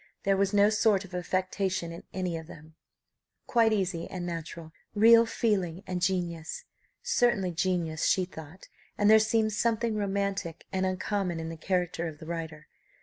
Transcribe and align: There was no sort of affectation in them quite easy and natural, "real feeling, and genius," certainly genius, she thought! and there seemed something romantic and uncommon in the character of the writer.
There 0.23 0.35
was 0.35 0.51
no 0.51 0.71
sort 0.71 1.05
of 1.05 1.13
affectation 1.13 1.91
in 2.11 2.45
them 2.47 2.73
quite 3.45 3.71
easy 3.71 4.07
and 4.09 4.25
natural, 4.25 4.71
"real 4.95 5.27
feeling, 5.27 5.83
and 5.85 6.01
genius," 6.01 6.63
certainly 7.03 7.51
genius, 7.51 8.05
she 8.07 8.25
thought! 8.25 8.67
and 8.97 9.11
there 9.11 9.19
seemed 9.19 9.53
something 9.53 9.95
romantic 9.95 10.65
and 10.73 10.87
uncommon 10.87 11.39
in 11.39 11.49
the 11.49 11.55
character 11.55 12.07
of 12.07 12.17
the 12.17 12.25
writer. 12.25 12.67